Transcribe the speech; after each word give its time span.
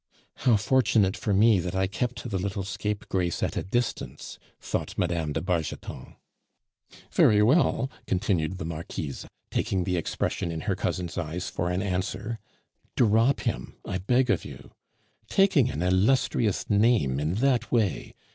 "How 0.37 0.55
fortunate 0.57 1.15
for 1.15 1.31
me 1.31 1.59
that 1.59 1.75
I 1.75 1.85
kept 1.85 2.27
the 2.27 2.39
little 2.39 2.63
scapegrace 2.63 3.43
at 3.43 3.55
a 3.55 3.61
distance!" 3.61 4.39
thought 4.59 4.97
Madame 4.97 5.31
de 5.31 5.41
Bargeton. 5.43 6.15
"Very 7.11 7.43
well," 7.43 7.87
continued 8.07 8.57
the 8.57 8.65
Marquise, 8.65 9.27
taking 9.51 9.83
the 9.83 9.97
expression 9.97 10.49
in 10.51 10.61
her 10.61 10.75
cousin's 10.75 11.19
eyes 11.19 11.51
for 11.51 11.69
an 11.69 11.83
answer, 11.83 12.39
"drop 12.97 13.41
him, 13.41 13.75
I 13.85 13.99
beg 13.99 14.31
of 14.31 14.43
you. 14.43 14.71
Taking 15.29 15.69
an 15.69 15.83
illustrious 15.83 16.67
name 16.67 17.19
in 17.19 17.35
that 17.35 17.71
way! 17.71 18.15